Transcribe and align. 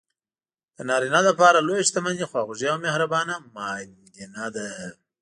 د 0.75 0.77
نارینه 0.89 1.21
لپاره 1.29 1.65
لویه 1.67 1.85
شتمني 1.89 2.25
خواخوږې 2.29 2.67
او 2.71 2.77
مهربانه 2.85 3.35
ماندینه 3.55 4.45
ده. 4.55 4.67